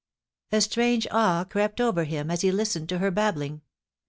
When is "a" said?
0.51-0.61